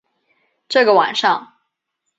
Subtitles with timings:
[0.67, 1.57] 这个晚上